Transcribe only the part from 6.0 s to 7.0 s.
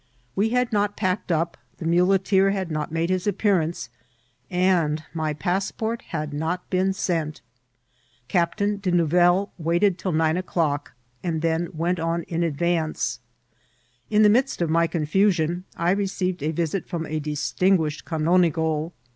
had not been